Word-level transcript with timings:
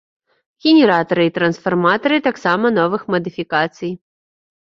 Генератары 0.65 1.25
і 1.27 1.33
трансфарматары 1.35 2.17
таксама 2.29 2.71
новых 2.79 3.05
мадыфікацый. 3.17 3.91